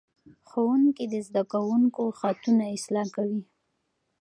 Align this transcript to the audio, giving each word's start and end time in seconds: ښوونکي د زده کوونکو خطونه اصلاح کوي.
ښوونکي 0.49 1.05
د 1.13 1.15
زده 1.27 1.43
کوونکو 1.51 2.03
خطونه 2.19 2.63
اصلاح 2.75 3.07
کوي. 3.15 3.41